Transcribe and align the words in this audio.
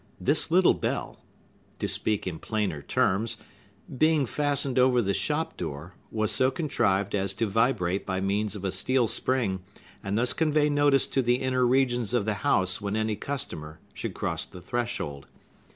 This 0.19 0.49
little 0.49 0.73
bell,—to 0.73 1.87
speak 1.87 2.25
in 2.25 2.39
plainer 2.39 2.81
terms,—being 2.81 4.25
fastened 4.25 4.79
over 4.79 4.99
the 4.99 5.13
shop 5.13 5.57
door, 5.57 5.93
was 6.09 6.31
so 6.31 6.49
contrived 6.49 7.13
as 7.13 7.35
to 7.35 7.45
vibrate 7.45 8.03
by 8.03 8.19
means 8.19 8.55
of 8.55 8.63
a 8.65 8.71
steel 8.71 9.07
spring, 9.07 9.61
and 10.03 10.17
thus 10.17 10.33
convey 10.33 10.69
notice 10.69 11.05
to 11.05 11.21
the 11.21 11.35
inner 11.35 11.67
regions 11.67 12.15
of 12.15 12.25
the 12.25 12.33
house 12.41 12.81
when 12.81 12.95
any 12.95 13.15
customer 13.15 13.79
should 13.93 14.15
cross 14.15 14.43
the 14.43 14.59
threshold. 14.59 15.27